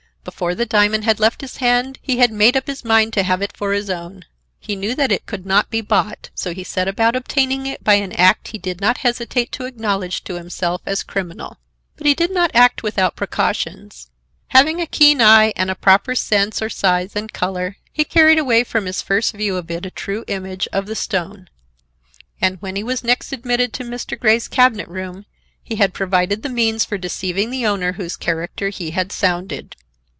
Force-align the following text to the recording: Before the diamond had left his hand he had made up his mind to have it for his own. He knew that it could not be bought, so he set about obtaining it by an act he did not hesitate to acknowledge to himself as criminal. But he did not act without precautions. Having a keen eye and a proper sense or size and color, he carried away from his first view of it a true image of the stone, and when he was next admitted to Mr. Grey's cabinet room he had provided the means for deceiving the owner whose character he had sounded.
Before 0.23 0.53
the 0.53 0.67
diamond 0.67 1.03
had 1.03 1.19
left 1.19 1.41
his 1.41 1.57
hand 1.57 1.97
he 1.99 2.19
had 2.19 2.31
made 2.31 2.55
up 2.55 2.67
his 2.67 2.85
mind 2.85 3.11
to 3.13 3.23
have 3.23 3.41
it 3.41 3.57
for 3.57 3.73
his 3.73 3.89
own. 3.89 4.23
He 4.59 4.75
knew 4.75 4.93
that 4.93 5.11
it 5.11 5.25
could 5.25 5.47
not 5.47 5.71
be 5.71 5.81
bought, 5.81 6.29
so 6.35 6.53
he 6.53 6.63
set 6.63 6.87
about 6.87 7.15
obtaining 7.15 7.65
it 7.65 7.83
by 7.83 7.95
an 7.95 8.11
act 8.13 8.49
he 8.49 8.59
did 8.59 8.79
not 8.81 8.99
hesitate 8.99 9.51
to 9.53 9.65
acknowledge 9.65 10.23
to 10.25 10.35
himself 10.35 10.83
as 10.85 11.01
criminal. 11.01 11.57
But 11.97 12.05
he 12.05 12.13
did 12.13 12.29
not 12.29 12.51
act 12.53 12.83
without 12.83 13.15
precautions. 13.15 14.11
Having 14.49 14.79
a 14.79 14.85
keen 14.85 15.23
eye 15.23 15.53
and 15.55 15.71
a 15.71 15.75
proper 15.75 16.13
sense 16.13 16.61
or 16.61 16.69
size 16.69 17.15
and 17.15 17.33
color, 17.33 17.77
he 17.91 18.03
carried 18.03 18.37
away 18.37 18.63
from 18.63 18.85
his 18.85 19.01
first 19.01 19.33
view 19.33 19.55
of 19.57 19.71
it 19.71 19.87
a 19.87 19.91
true 19.91 20.23
image 20.27 20.67
of 20.71 20.85
the 20.85 20.95
stone, 20.95 21.49
and 22.39 22.61
when 22.61 22.75
he 22.75 22.83
was 22.83 23.03
next 23.03 23.31
admitted 23.31 23.73
to 23.73 23.83
Mr. 23.83 24.19
Grey's 24.19 24.47
cabinet 24.47 24.87
room 24.87 25.25
he 25.63 25.77
had 25.77 25.95
provided 25.95 26.43
the 26.43 26.47
means 26.49 26.85
for 26.85 26.99
deceiving 26.99 27.49
the 27.49 27.65
owner 27.65 27.93
whose 27.93 28.15
character 28.15 28.69
he 28.69 28.91
had 28.91 29.11
sounded. 29.11 29.75